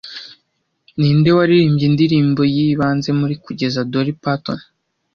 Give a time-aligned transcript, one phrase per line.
[0.99, 4.59] Ninde waririmbye indirimbo yibanze muri kugeza Dolly Parton